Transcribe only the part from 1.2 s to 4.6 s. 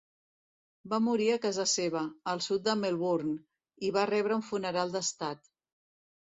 a casa seva, al sud de Melbourne, i va rebre un